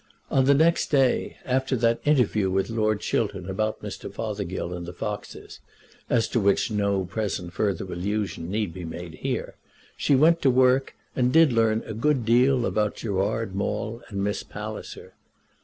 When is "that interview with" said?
1.75-2.71